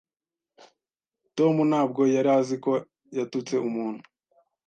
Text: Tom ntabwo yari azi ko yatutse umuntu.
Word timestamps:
Tom 1.37 1.55
ntabwo 1.69 2.01
yari 2.15 2.29
azi 2.39 2.55
ko 2.63 2.71
yatutse 3.17 3.55
umuntu. 3.67 4.03